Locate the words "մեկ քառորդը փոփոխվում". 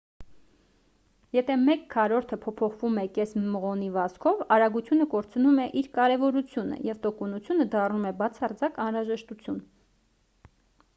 1.65-2.97